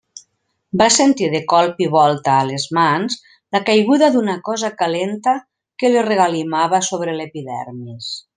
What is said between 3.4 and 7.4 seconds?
la caiguda d'una cosa calenta que li regalimava sobre